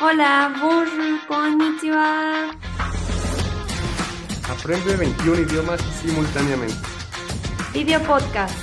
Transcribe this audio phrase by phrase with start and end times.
[0.00, 2.50] Hola, bonjour, konnichiwa.
[4.48, 6.74] Aprende 21 idiomas simultáneamente.
[7.72, 8.56] Video podcast.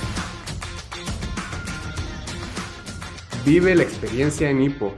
[3.46, 4.94] Vive la experiencia en Hippo.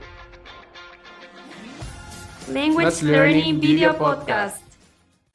[2.51, 4.61] Language Learning Learning Video Video Podcast.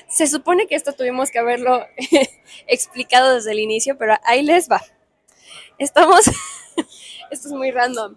[0.07, 1.82] Se supone que esto tuvimos que haberlo
[2.67, 4.82] explicado desde el inicio, pero ahí les va.
[5.79, 6.27] Estamos,
[7.30, 8.17] esto es muy random.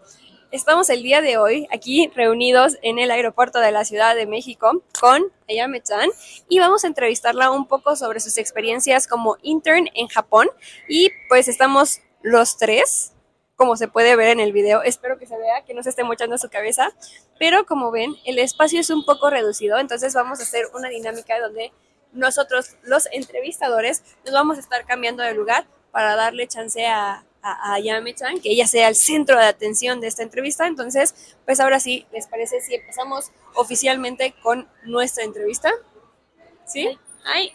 [0.53, 4.83] Estamos el día de hoy aquí reunidos en el aeropuerto de la Ciudad de México
[4.99, 6.11] con Ayame-chan
[6.47, 10.47] y vamos a entrevistarla un poco sobre sus experiencias como intern en Japón.
[10.87, 13.13] Y pues estamos los tres,
[13.55, 16.03] como se puede ver en el video, espero que se vea, que no se esté
[16.03, 16.91] mochando su cabeza,
[17.39, 21.39] pero como ven, el espacio es un poco reducido, entonces vamos a hacer una dinámica
[21.39, 21.71] donde
[22.11, 27.73] nosotros, los entrevistadores, nos vamos a estar cambiando de lugar para darle chance a, a,
[27.73, 30.65] a Yame-chan, que ella sea el centro de atención de esta entrevista.
[30.65, 35.71] Entonces, pues ahora sí, ¿les parece si empezamos oficialmente con nuestra entrevista?
[36.65, 36.97] ¿Sí?
[37.25, 37.53] ¡Ay!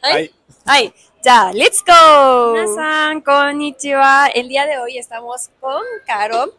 [0.00, 0.34] ¡Ay!
[0.64, 0.94] ¡Ay!
[1.24, 2.54] Ya, let's go.
[2.54, 4.26] Minasan, konnichiwa.
[4.34, 6.52] El día de hoy estamos con Caro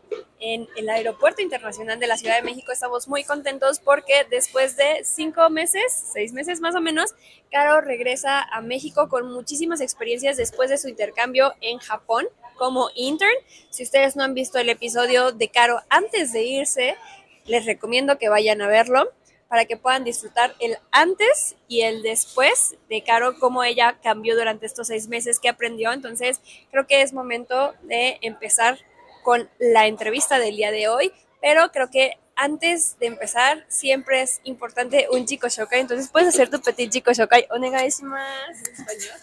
[0.43, 2.73] en el Aeropuerto Internacional de la Ciudad de México.
[2.73, 7.15] Estamos muy contentos porque después de cinco meses, seis meses más o menos,
[7.49, 12.27] Caro regresa a México con muchísimas experiencias después de su intercambio en Japón
[12.57, 13.31] como intern.
[13.69, 16.97] Si ustedes no han visto el episodio de Caro antes de irse,
[17.45, 19.13] les recomiendo que vayan a verlo
[19.47, 24.65] para que puedan disfrutar el antes y el después de Caro, cómo ella cambió durante
[24.65, 25.93] estos seis meses, qué aprendió.
[25.93, 28.79] Entonces, creo que es momento de empezar
[29.23, 34.41] con la entrevista del día de hoy, pero creo que antes de empezar siempre es
[34.43, 37.47] importante un chico shokai, entonces puedes hacer tu petit chico shokai.
[37.49, 38.63] Onegai shimasu.
[38.71, 39.19] español.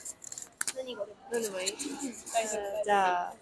[2.87, 3.33] Ya.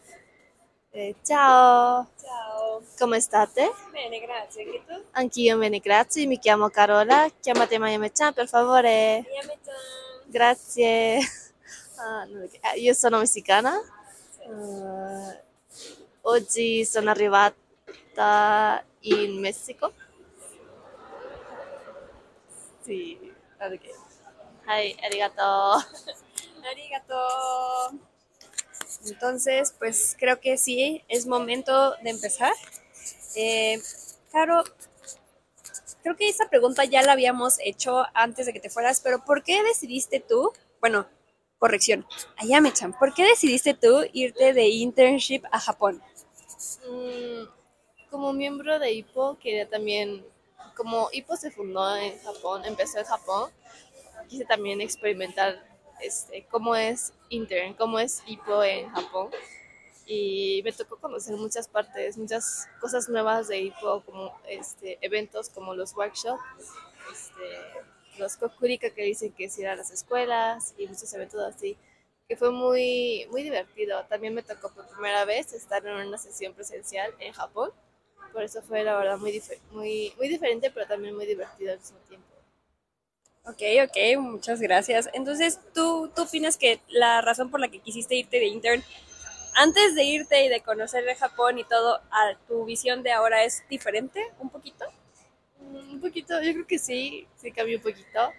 [0.93, 2.83] Eh, ciao, Ciao.
[2.99, 3.71] come state?
[3.93, 4.65] Bene, grazie.
[4.65, 5.05] Che tu?
[5.13, 6.27] Anch'io bene, grazie.
[6.27, 7.29] Mi chiamo Carola.
[7.41, 9.25] Chiamate Mayame-chan, per favore.
[9.31, 9.75] Yame-chan.
[10.27, 11.19] Grazie.
[12.01, 13.75] Ah, che- ah, io sono messicana.
[14.39, 15.43] Eh,
[16.29, 19.93] oggi sono arrivata in Messico.
[22.85, 23.19] Sì,
[23.61, 23.87] ok.
[24.67, 25.43] Hai, arigato.
[26.71, 27.99] Arigato.
[29.07, 32.53] Entonces, pues creo que sí, es momento de empezar.
[33.35, 33.81] Eh,
[36.03, 39.43] creo que esta pregunta ya la habíamos hecho antes de que te fueras, pero ¿por
[39.43, 41.07] qué decidiste tú, bueno,
[41.59, 42.07] corrección,
[42.37, 46.03] Ayame-chan, ¿por qué decidiste tú irte de internship a Japón?
[46.59, 47.45] Mm,
[48.11, 50.25] como miembro de IPO, quería también,
[50.77, 53.51] como IPO se fundó en Japón, empezó en Japón,
[54.29, 55.63] quise también experimentar
[56.01, 59.31] este, cómo es intern, cómo es IPO en Japón.
[60.07, 65.75] Y me tocó conocer muchas partes, muchas cosas nuevas de IPO, como este, eventos como
[65.75, 66.43] los workshops,
[67.13, 71.77] este, los kokurika que dicen que es ir a las escuelas y muchos eventos así,
[72.29, 74.05] que fue muy, muy divertido.
[74.05, 77.71] También me tocó por primera vez estar en una sesión presencial en Japón,
[78.33, 81.99] por eso fue la verdad muy, muy, muy diferente, pero también muy divertido al mismo
[82.09, 82.27] tiempo.
[83.45, 85.09] Ok, ok, muchas gracias.
[85.15, 88.85] Entonces, ¿tú, ¿tú opinas que la razón por la que quisiste irte de intern,
[89.57, 93.45] antes de irte y de conocer de Japón y todo, a tu visión de ahora
[93.45, 94.85] es diferente un poquito?
[95.61, 98.33] Mm, Un poquito, yo creo que sí, sí cambió un poquito.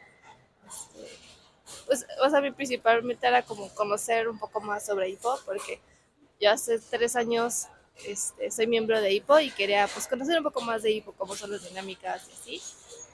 [0.68, 1.29] Este,
[1.90, 5.82] pues, o sea, mi principal meta era como conocer un poco más sobre IPO, porque
[6.40, 7.66] yo hace tres años
[8.06, 11.36] este, soy miembro de IPO y quería pues conocer un poco más de IPO, cómo
[11.36, 12.62] son las dinámicas y así.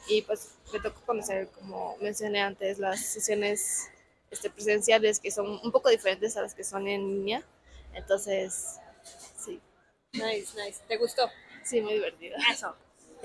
[0.09, 3.87] Y pues me tocó conocer, como mencioné antes, las sesiones
[4.29, 7.43] este, presenciales que son un poco diferentes a las que son en línea.
[7.93, 8.75] Entonces,
[9.37, 9.61] sí,
[10.11, 10.81] Nice, nice.
[10.85, 11.29] ¿Te gustó?
[11.63, 12.35] sí, muy divertido.
[12.51, 12.75] Eso.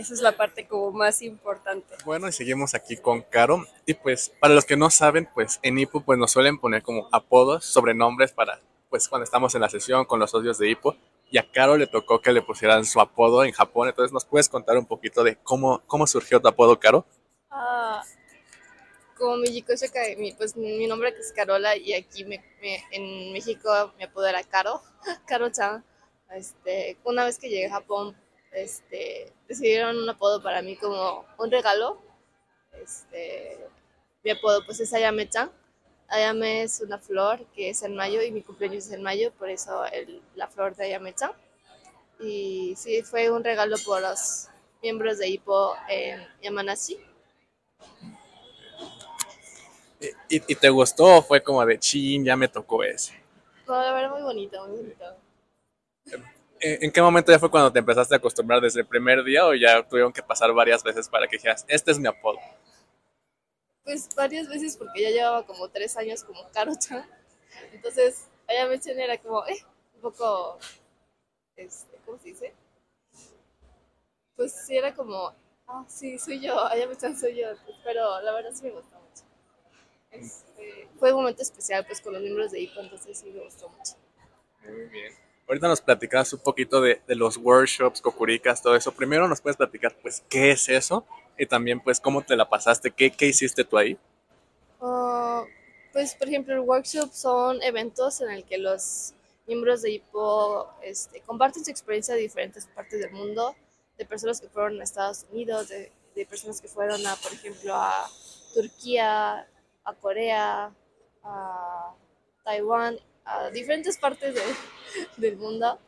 [0.00, 1.94] Esa es la parte como más importante.
[2.06, 3.66] Bueno, y seguimos aquí con Caro.
[3.84, 7.06] Y pues, para los que no saben, pues en Hippo pues nos suelen poner como
[7.12, 10.96] apodos, sobrenombres para, pues cuando estamos en la sesión con los socios de Hippo.
[11.30, 13.88] Y a Caro le tocó que le pusieran su apodo en Japón.
[13.88, 17.04] Entonces, ¿nos puedes contar un poquito de cómo, cómo surgió tu apodo, Caro?
[17.50, 18.02] Ah,
[19.18, 23.32] como mi Yiko Shokai, mi, pues mi nombre es Carola y aquí me- me- en
[23.34, 24.80] México mi apodo era Caro,
[25.26, 25.84] Caro-chan.
[26.30, 28.16] Este, una vez que llegué a Japón,
[28.52, 32.00] este, decidieron un apodo para mí como un regalo.
[32.72, 33.58] Este,
[34.24, 35.50] mi apodo pues es Ayame-chan.
[36.08, 39.48] Ayame es una flor que es en mayo y mi cumpleaños es en mayo, por
[39.48, 41.32] eso el- la flor de Ayame-chan.
[42.18, 44.48] Y sí, fue un regalo por los
[44.82, 46.98] miembros de Hippo en Yamanashi.
[50.00, 53.14] ¿Y, y- y te gustó o fue como de chin, ya me tocó ese?
[53.66, 55.04] No, la verdad muy bonito, muy bonito.
[56.62, 59.46] Eh, ¿En qué momento ya fue cuando te empezaste a acostumbrar desde el primer día
[59.46, 62.38] o ya tuvieron que pasar varias veces para que dijeras, este es mi apodo?
[63.82, 67.08] Pues varias veces porque ya llevaba como tres años como Caro-chan.
[67.72, 69.64] Entonces, Ayame-chan era como, eh,
[69.94, 70.58] un poco,
[71.56, 72.54] este, ¿cómo se dice?
[74.36, 75.34] Pues sí, era como,
[75.66, 77.48] ah, sí, soy yo, Ayame-chan soy yo.
[77.84, 79.24] Pero la verdad sí me gustó mucho.
[80.10, 83.68] Este, fue un momento especial pues con los miembros de IPO, entonces sí me gustó
[83.70, 83.94] mucho.
[84.62, 85.29] Muy bien.
[85.50, 88.92] Ahorita nos platicabas un poquito de, de los workshops, cocuricas, todo eso.
[88.92, 91.04] Primero nos puedes platicar, pues, ¿qué es eso?
[91.36, 92.92] Y también, pues, ¿cómo te la pasaste?
[92.92, 93.98] ¿Qué, hiciste tú ahí?
[94.80, 95.42] Ah,
[95.92, 99.12] pues, por ejemplo, el workshop son eventos en el que los
[99.48, 103.56] miembros de IPO este, comparten su experiencia de diferentes partes del mundo,
[103.98, 107.74] de personas que fueron a Estados Unidos, de, de personas que fueron a, por ejemplo,
[107.74, 108.08] a
[108.54, 109.48] Turquía,
[109.82, 110.72] a Corea,
[111.24, 111.94] a
[112.44, 113.00] Taiwán,
[113.30, 114.42] a diferentes partes de-
[115.16, 115.78] del mundo,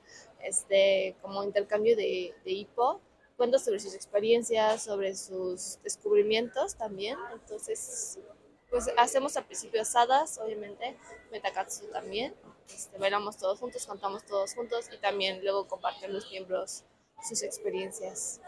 [0.43, 3.01] este, como intercambio de, de IPO,
[3.37, 8.19] cuentan sobre sus experiencias, sobre sus descubrimientos también, entonces
[8.71, 10.97] pues hacemos al principio asadas, obviamente,
[11.31, 12.35] metakatsu también,
[12.75, 16.85] este, bailamos todos juntos, cantamos todos juntos y también luego comparten los miembros
[17.23, 18.41] sus experiencias.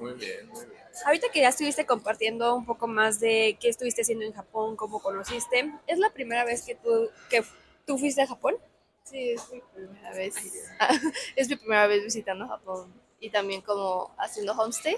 [0.00, 0.80] Muy bien, muy bien.
[1.06, 5.00] Ahorita que ya estuviste compartiendo un poco más de qué estuviste haciendo en Japón, cómo
[5.00, 7.44] conociste, ¿es la primera vez que tú, que
[7.86, 8.56] tú fuiste a Japón?
[9.04, 10.34] Sí, es mi primera vez.
[11.36, 14.96] es mi primera vez visitando Japón y también como haciendo homestay.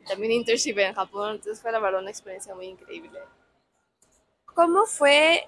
[0.00, 3.20] Y también internship en Japón, entonces fue la verdad una experiencia muy increíble.
[4.54, 5.46] ¿Cómo fue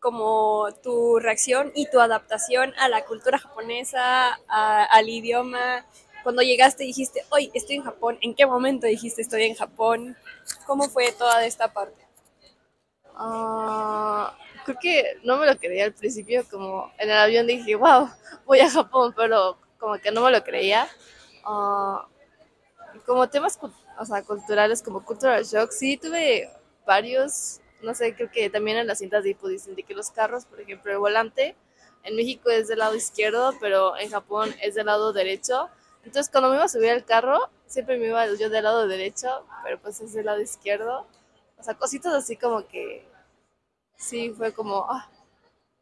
[0.00, 5.84] como tu reacción y tu adaptación a la cultura japonesa, a- al idioma?
[6.26, 10.16] Cuando llegaste dijiste, hoy estoy en Japón, ¿en qué momento dijiste estoy en Japón?
[10.66, 12.04] ¿Cómo fue toda esta parte?
[13.14, 18.10] Ah, creo que no me lo creía al principio, como en el avión dije, wow,
[18.44, 20.88] voy a Japón, pero como que no me lo creía.
[21.44, 22.08] Ah,
[23.06, 23.56] como temas
[23.96, 26.50] o sea, culturales, como cultural shock, sí tuve
[26.84, 30.10] varios, no sé, creo que también en las cintas de Ipo dicen de que los
[30.10, 31.54] carros, por ejemplo, el volante
[32.02, 35.70] en México es del lado izquierdo, pero en Japón es del lado derecho.
[36.06, 39.44] Entonces, cuando me iba a subir al carro, siempre me iba yo del lado derecho,
[39.64, 41.04] pero pues es del lado izquierdo.
[41.58, 43.04] O sea, cositas así como que
[43.96, 45.10] sí fue como, ah,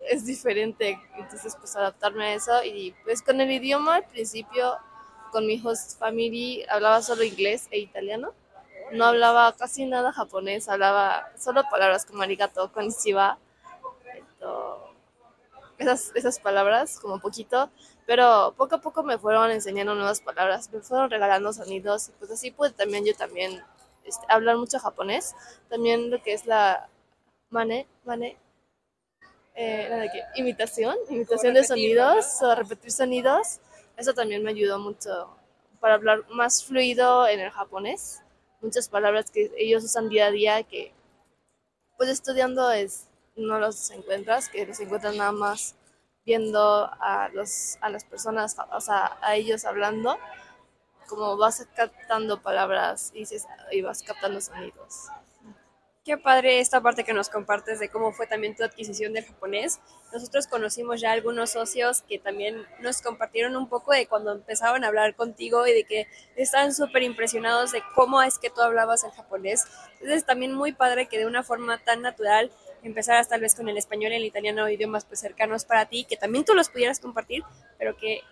[0.01, 0.99] es diferente.
[1.19, 2.65] Entonces, pues adaptarme a eso.
[2.65, 4.79] Y pues con el idioma al principio,
[5.31, 8.33] con mi host family, hablaba solo inglés e italiano.
[8.93, 13.39] No hablaba casi nada japonés, hablaba solo palabras como arigato, konnichiwa,
[15.77, 17.69] esas, esas palabras, como poquito.
[18.07, 22.09] Pero poco a poco me fueron enseñando nuevas palabras, me fueron regalando sonidos.
[22.09, 23.63] Y pues así pude también yo también
[24.05, 25.35] este, hablar mucho japonés.
[25.69, 26.89] También lo que es la
[27.51, 28.37] mane, mane,
[29.55, 33.61] eh, la de que, imitación, imitación de sonidos o repetir sonidos.
[33.97, 35.37] Eso también me ayudó mucho
[35.81, 38.21] para hablar más fluido en el japonés.
[38.61, 40.93] Muchas palabras que ellos usan día a día que
[41.97, 43.07] pues estudiando es
[43.37, 45.75] no los encuentras, que los encuentras nada más
[46.25, 50.19] viendo a los a las personas, o sea, a ellos hablando,
[51.09, 53.25] como vas captando palabras y,
[53.73, 55.09] y vas captando sonidos.
[56.05, 59.81] Qué padre esta parte que nos compartes de cómo fue también tu adquisición del japonés.
[60.13, 64.89] Nosotros conocimos ya algunos socios que también nos compartieron un poco de cuando empezaban a
[64.89, 66.07] hablar contigo y de que
[66.37, 69.65] estaban súper impresionados de cómo es que tú hablabas el japonés.
[69.95, 72.53] Entonces también muy padre que de una forma tan natural
[72.89, 76.17] empezaras tal vez con el español y el italiano, idiomas pues cercanos para ti, que
[76.17, 77.43] también tú los pudieras compartir,
[77.79, 78.23] pero que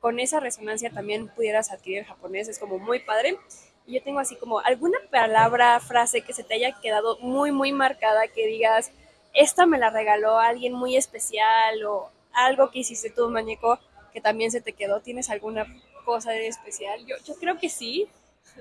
[0.00, 2.48] con esa resonancia también pudieras adquirir el japonés.
[2.48, 3.38] Es como muy padre.
[3.86, 7.72] Y yo tengo así como alguna palabra, frase que se te haya quedado muy, muy
[7.72, 8.90] marcada, que digas,
[9.32, 13.78] esta me la regaló alguien muy especial o algo que hiciste tú, Mañeco,
[14.12, 15.00] que también se te quedó.
[15.00, 15.66] ¿Tienes alguna
[16.04, 17.04] cosa de especial?
[17.06, 18.08] Yo, yo creo que sí.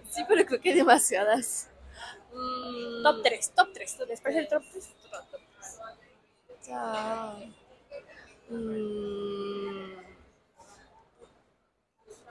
[0.09, 1.69] Sí, pero creo que hay demasiadas.
[2.33, 3.97] Mm, Top 3, top 3.
[4.07, 4.89] Después el top 3.
[8.49, 9.95] Mm,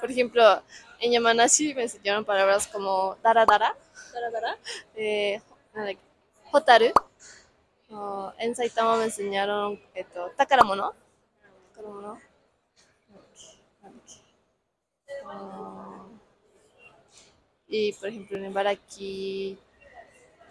[0.01, 0.63] Por ejemplo,
[1.01, 3.75] en Yamanashi me enseñaron palabras como dara dara,
[4.95, 5.41] eh,
[5.75, 6.01] like,
[6.53, 6.93] hotaru.
[8.39, 10.93] En Saitama me enseñaron esto, takaramono.
[11.75, 12.21] Takaramono.
[15.27, 16.07] Ah,
[17.69, 19.59] y por ejemplo en Ibaraki,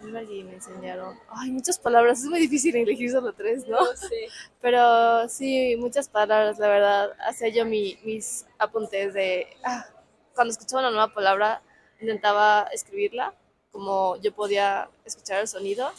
[0.02, 3.78] Ibaraki me enseñaron, ay, muchas palabras, es muy difícil elegir solo tres, ¿no?
[3.96, 4.28] sé.
[4.60, 7.12] Pero sí, muchas palabras, la verdad.
[7.26, 9.46] Hacía yo mi- mis apuntes de.
[9.64, 9.86] ah,
[10.34, 11.62] cuando escuchaba una nueva palabra,
[12.00, 13.32] intentaba escribirla
[13.70, 15.90] como yo podía escuchar el sonido.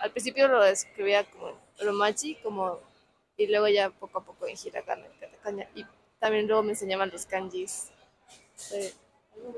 [0.00, 2.78] Al principio lo escribía como romachi, como,
[3.36, 5.06] y luego ya poco a poco en hiragana.
[5.06, 5.66] y katakana.
[5.74, 5.86] y
[6.18, 7.90] también luego me enseñaban los kanjis.
[8.70, 8.92] Muy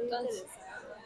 [0.05, 0.45] Entonces.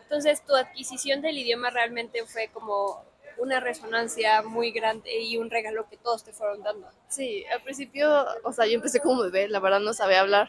[0.06, 3.04] Entonces, tu adquisición del idioma realmente fue como
[3.38, 6.88] una resonancia muy grande y un regalo que todos te fueron dando.
[7.08, 10.48] Sí, al principio, o sea, yo empecé como bebé, la verdad no sabía hablar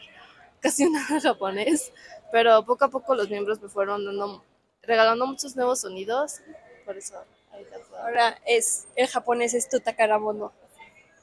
[0.60, 1.92] casi nada japonés,
[2.30, 4.44] pero poco a poco los miembros me fueron dando,
[4.82, 6.40] regalando muchos nuevos sonidos,
[6.84, 7.16] por eso.
[8.00, 10.52] Ahora es, el japonés es tu takaramono.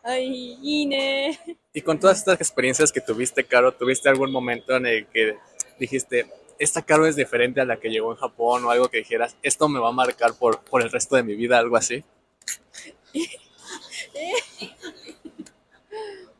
[0.04, 1.39] Ay, Ine.
[1.74, 5.38] Y con todas estas experiencias que tuviste, Caro, ¿tuviste algún momento en el que
[5.80, 6.27] dijiste,
[6.60, 9.68] esta Caro es diferente a la que llegó en Japón o algo que dijeras, esto
[9.70, 12.04] me va a marcar por, por el resto de mi vida, algo así?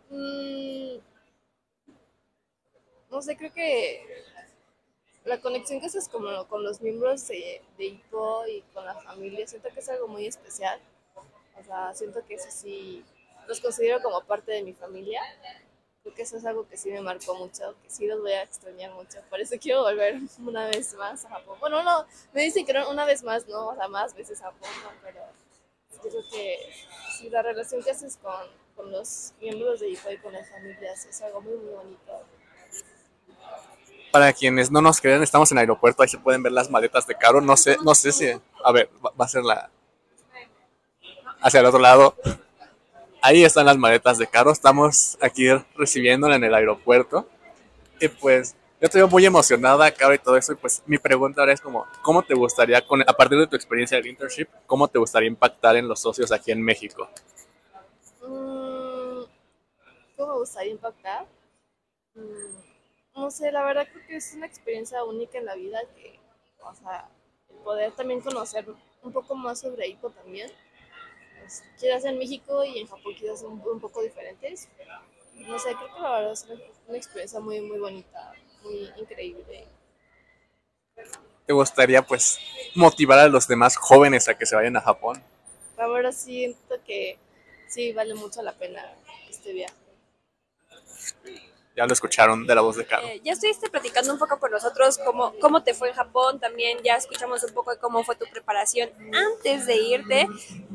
[0.10, 1.00] Mm,
[3.12, 4.24] no sé, creo que
[5.26, 9.46] la conexión que haces como con los miembros de, de IPO y con la familia,
[9.48, 10.80] siento que es algo muy especial.
[11.60, 13.04] O sea, siento que eso sí,
[13.48, 15.22] los considero como parte de mi familia.
[16.06, 18.44] Creo que eso es algo que sí me marcó mucho, que sí los voy a
[18.44, 19.18] extrañar mucho.
[19.28, 21.58] Por eso quiero volver una vez más a Japón.
[21.60, 24.70] Bueno, no, me dicen que una vez más, no, o sea, más veces a Japón,
[24.84, 24.92] ¿no?
[25.02, 25.22] pero
[26.00, 26.60] creo que
[27.18, 28.36] sí, la relación que haces con,
[28.76, 32.22] con los miembros de IPO y con las familias es algo muy, muy bonito.
[34.12, 37.08] Para quienes no nos crean, estamos en el aeropuerto, ahí se pueden ver las maletas
[37.08, 37.42] de Caro.
[37.42, 38.32] No sé, no sé si.
[38.64, 39.72] A ver, va, va a ser la.
[41.42, 42.16] Hacia el otro lado.
[43.28, 44.52] Ahí están las maletas de Caro.
[44.52, 47.28] Estamos aquí recibiéndola en el aeropuerto.
[48.00, 50.54] Y pues, yo estoy muy emocionada, Caro, y todo eso.
[50.54, 53.56] Y pues, mi pregunta ahora es como, ¿cómo te gustaría, con, a partir de tu
[53.56, 57.10] experiencia del internship, cómo te gustaría impactar en los socios aquí en México?
[58.22, 59.24] Mm,
[60.18, 61.26] ¿Cómo me gustaría impactar?
[62.14, 66.20] Mm, no sé, la verdad creo que es una experiencia única en la vida que,
[66.62, 67.10] o sea,
[67.64, 68.68] poder también conocer
[69.02, 70.52] un poco más sobre IPO también.
[71.46, 74.68] Pues, quizás en México y en Japón quizás son un, un poco diferentes.
[75.36, 78.34] No sé, creo que la verdad es una, una experiencia muy, muy bonita,
[78.64, 79.68] muy increíble.
[81.46, 82.40] ¿Te gustaría, pues,
[82.74, 85.22] motivar a los demás jóvenes a que se vayan a Japón?
[85.78, 87.20] La verdad siento que
[87.68, 88.96] sí vale mucho la pena
[89.30, 89.76] este viaje
[91.76, 93.06] ya lo escucharon de la voz de Caro.
[93.08, 96.78] Eh, ya estuviste platicando un poco con nosotros cómo, cómo te fue en Japón, también
[96.84, 100.28] ya escuchamos un poco de cómo fue tu preparación antes de irte,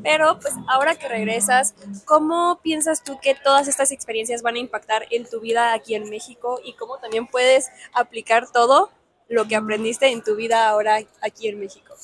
[0.03, 1.73] pero pues ahora que regresas,
[2.05, 6.09] ¿cómo piensas tú que todas estas experiencias van a impactar en tu vida aquí en
[6.09, 8.91] México y cómo también puedes aplicar todo
[9.27, 11.95] lo que aprendiste en tu vida ahora aquí en México?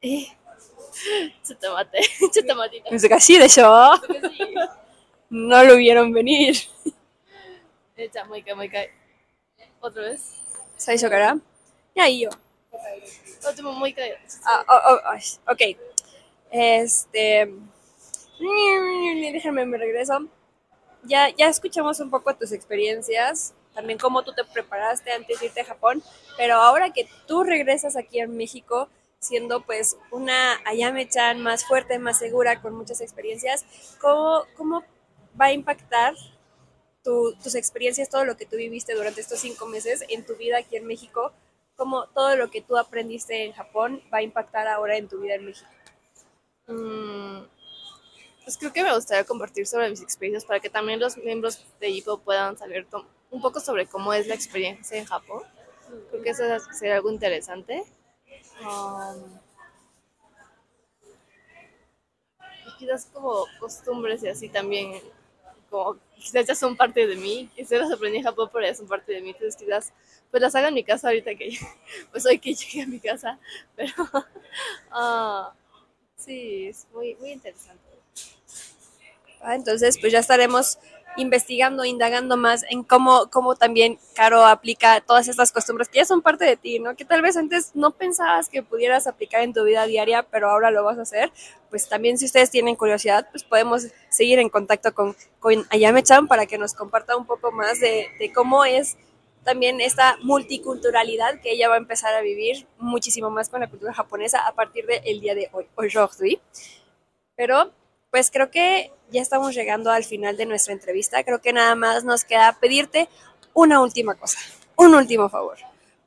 [0.00, 0.28] Eh.
[1.46, 2.00] Chutamate,
[2.32, 2.84] chutamatito.
[2.88, 3.02] Pues,
[5.30, 6.56] no lo vieron venir.
[7.97, 8.89] Eh, ya, もう一回もう一回。
[9.81, 10.41] otra vez.
[10.77, 11.39] 最初からい
[11.93, 12.31] や、いいよ。
[13.45, 14.11] あ、でももう一回。
[14.45, 15.77] Ah, oh, oh, ay, ok.
[16.51, 17.47] Este.
[18.39, 20.27] Déjame, me regreso.
[21.03, 25.61] Ya, ya escuchamos un poco tus experiencias, también cómo tú te preparaste antes de irte
[25.61, 26.01] a Japón,
[26.37, 28.87] pero ahora que tú regresas aquí en México,
[29.19, 33.65] siendo pues una Ayame-chan más fuerte, más segura, con muchas experiencias,
[33.99, 34.83] ¿cómo, cómo
[35.39, 36.13] va a impactar
[37.02, 40.58] tu- tus experiencias, todo lo que tú viviste durante estos cinco meses en tu vida
[40.58, 41.32] aquí en México?
[41.76, 45.34] ¿Cómo todo lo que tú aprendiste en Japón va a impactar ahora en tu vida
[45.34, 45.70] en México?
[46.66, 47.44] Mm,
[48.44, 51.88] pues creo que me gustaría compartir sobre mis experiencias para que también los miembros de
[51.90, 52.86] IPO puedan saber
[53.30, 55.42] un poco sobre cómo es la experiencia en Japón.
[56.10, 57.84] Creo que eso sería algo interesante.
[58.60, 59.38] Um,
[62.78, 65.00] quizás como costumbres y así también,
[65.70, 67.48] como quizás ya son parte de mí.
[67.56, 69.30] Quizás las aprendí en Japón, pero ya son parte de mí.
[69.30, 69.92] Entonces quizás
[70.30, 71.58] pues las haga en mi casa ahorita que,
[72.12, 73.38] pues hoy que llegue a mi casa.
[73.76, 73.92] Pero
[74.90, 75.52] ah,
[76.16, 77.82] sí, es muy, muy interesante.
[79.40, 80.78] Ah, Entonces, pues ya estaremos
[81.18, 86.22] investigando, indagando más en cómo, cómo también Caro aplica todas estas costumbres que ya son
[86.22, 86.96] parte de ti, ¿no?
[86.96, 90.70] Que tal vez antes no pensabas que pudieras aplicar en tu vida diaria, pero ahora
[90.70, 91.30] lo vas a hacer.
[91.70, 96.46] Pues también si ustedes tienen curiosidad, pues podemos seguir en contacto con, con Ayame-chan para
[96.46, 98.96] que nos comparta un poco más de, de cómo es
[99.44, 103.92] también esta multiculturalidad que ella va a empezar a vivir muchísimo más con la cultura
[103.92, 106.40] japonesa a partir del día de hoy, aujourd'hui.
[107.34, 107.72] Pero
[108.10, 111.22] pues creo que ya estamos llegando al final de nuestra entrevista.
[111.24, 113.08] Creo que nada más nos queda pedirte
[113.54, 114.38] una última cosa,
[114.76, 115.58] un último favor.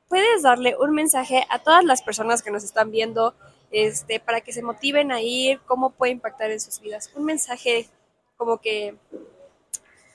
[0.07, 3.33] Puedes darle un mensaje a todas las personas que nos están viendo
[3.71, 7.11] este, para que se motiven a ir, cómo puede impactar en sus vidas.
[7.15, 7.89] Un mensaje
[8.37, 8.95] como que...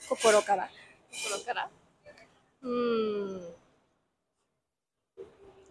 [0.09, 0.71] Kokoro kara.
[1.25, 1.71] colocará.
[2.61, 3.39] Mm,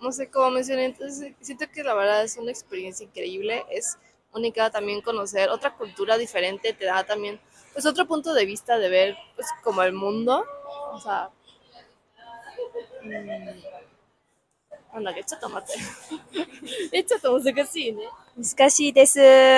[0.01, 3.97] no sé cómo mencioné, entonces siento que la verdad es una experiencia increíble, es
[4.35, 7.39] única, también conocer otra cultura diferente te da también
[7.73, 10.45] pues otro punto de vista de ver pues como el mundo,
[10.91, 11.29] o sea,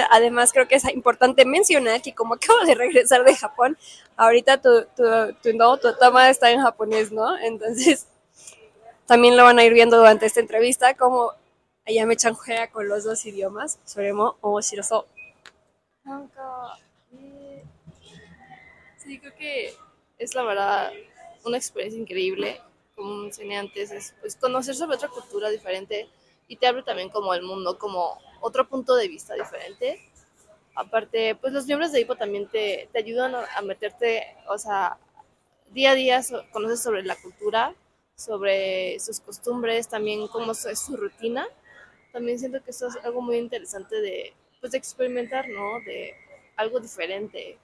[0.10, 3.78] Además, creo que es importante mencionar que como acabo de regresar de Japón,
[4.16, 5.04] ahorita tu, tu,
[5.42, 7.38] tu, no, tu toma está en japonés, ¿no?
[7.38, 8.08] Entonces,
[9.06, 11.34] también lo van a ir viendo durante esta entrevista, como
[11.88, 13.80] allá me chanjea con los dos idiomas.
[13.86, 15.08] Soremo o Shiroso.
[17.14, 17.64] Eh,
[18.98, 19.74] sí, creo que
[20.18, 20.92] es la verdad
[21.46, 22.62] una experiencia increíble.
[22.96, 26.10] Como mencioné antes, es pues, conocer sobre otra cultura diferente
[26.48, 30.02] y te abre también como el mundo, como otro punto de vista diferente.
[30.76, 34.98] Aparte, pues los miembros de Hipo también te, te ayudan a, meterte, o sea,
[35.72, 37.74] día a día so, conoces sobre la cultura,
[38.16, 41.48] sobre sus costumbres, también cómo es su rutina.
[42.18, 45.80] También siento que eso es algo muy interesante de, pues, de experimentar, ¿no?
[45.82, 46.16] De
[46.56, 47.60] algo diferente.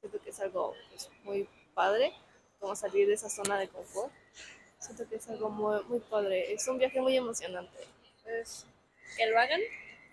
[0.00, 2.10] Siento que es algo pues, muy padre,
[2.58, 4.10] como salir de esa zona de confort.
[4.78, 6.54] Siento que es algo muy, muy padre.
[6.54, 7.76] Es un viaje muy emocionante.
[8.22, 8.64] Pues,
[9.14, 9.60] que lo hagan.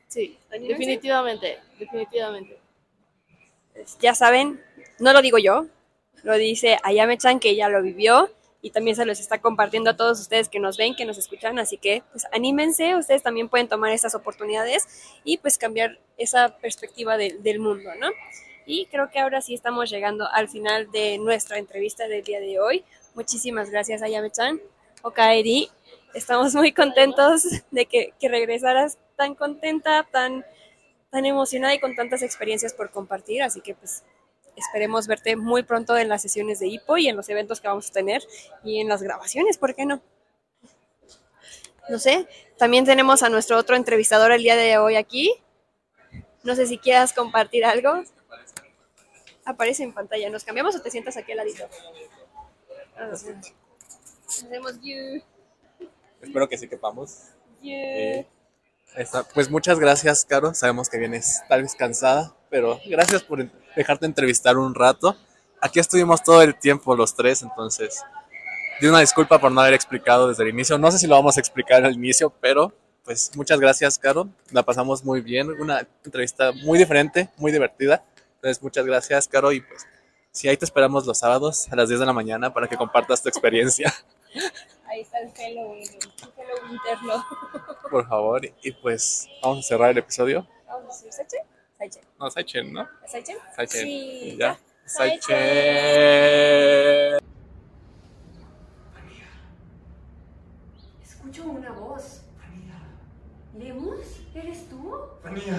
[0.10, 0.74] Sí, ¿Anímense?
[0.74, 2.60] definitivamente, definitivamente.
[4.02, 4.62] Ya saben,
[5.00, 5.68] no lo digo yo,
[6.24, 8.30] lo dice Ayame-chan que ya lo vivió
[8.62, 11.60] y también se los está compartiendo a todos ustedes que nos ven, que nos escuchan,
[11.60, 14.86] así que pues anímense, ustedes también pueden tomar esas oportunidades
[15.24, 18.10] y pues cambiar esa perspectiva de- del mundo, ¿no?
[18.66, 22.60] Y creo que ahora sí estamos llegando al final de nuestra entrevista del día de
[22.60, 22.84] hoy.
[23.16, 24.60] Muchísimas gracias Ayame-chan,
[25.02, 25.70] Okaeri.
[26.14, 30.46] Estamos muy contentos de que, que regresaras tan contenta, tan
[31.12, 34.04] tan emocionada y con tantas experiencias por compartir, así que pues
[34.60, 37.90] esperemos verte muy pronto en las sesiones de HIPO y en los eventos que vamos
[37.90, 38.22] a tener
[38.64, 40.02] y en las grabaciones, ¿por qué no?
[41.90, 45.34] No sé, también tenemos a nuestro otro entrevistador el día de hoy aquí.
[46.44, 48.04] No sé si quieras compartir algo.
[49.44, 50.30] Aparece en pantalla.
[50.30, 51.68] ¿Nos cambiamos o te sientas aquí al ladito?
[52.96, 53.10] Ah,
[54.28, 55.24] Hacemos you,
[56.22, 57.30] Espero que sí quepamos.
[57.62, 57.72] you.
[57.74, 58.28] Eh.
[59.34, 60.54] Pues muchas gracias, Caro.
[60.54, 63.40] Sabemos que vienes tal vez cansada, pero gracias por
[63.80, 65.16] dejarte entrevistar un rato.
[65.62, 68.04] Aquí estuvimos todo el tiempo los tres, entonces
[68.80, 70.78] di una disculpa por no haber explicado desde el inicio.
[70.78, 74.30] No sé si lo vamos a explicar al inicio, pero pues muchas gracias, Caro.
[74.52, 75.50] La pasamos muy bien.
[75.60, 78.04] Una entrevista muy diferente, muy divertida.
[78.36, 79.52] Entonces, muchas gracias, Caro.
[79.52, 79.88] Y pues,
[80.32, 83.24] sí, ahí te esperamos los sábados a las 10 de la mañana para que compartas
[83.24, 83.94] tu experiencia,
[84.86, 87.26] Ahí está el Halloween, el Halloween interno.
[87.92, 88.42] por favor.
[88.64, 90.48] Y pues, vamos a cerrar el episodio.
[90.68, 92.04] Vamos a Saichen.
[92.20, 92.90] No, Saichen, ¿no?
[93.08, 93.38] ¿Saichen?
[93.56, 93.82] Saichen.
[93.84, 94.60] Sí, ya.
[94.86, 95.22] Saichen.
[95.22, 95.38] Saichen.
[101.02, 102.24] Escucho una voz.
[103.58, 104.20] ¿Lemus?
[104.36, 104.94] ¿Eres tú?
[105.24, 105.58] Fania,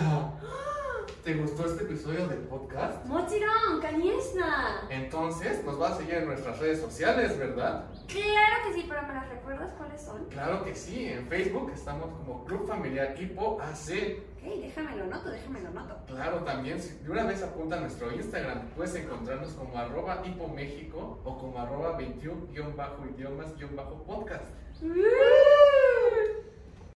[1.24, 3.04] ¿te gustó este episodio del podcast?
[3.06, 4.86] Mochiron, Kaniesna.
[4.90, 7.84] Entonces nos vas a seguir en nuestras redes sociales, ¿verdad?
[8.06, 10.24] Claro que sí, pero ¿me las recuerdas cuáles son?
[10.26, 14.18] Claro que sí, en Facebook estamos como Club Familiar Hipo AC.
[14.42, 15.96] Ok, déjame lo noto, déjame lo noto.
[16.06, 21.20] Claro, también, si de una vez apunta a nuestro Instagram, puedes encontrarnos como arroba hipoméxico
[21.24, 24.44] o como arroba 21-idiomas-podcast.
[24.82, 25.59] ¡Uh!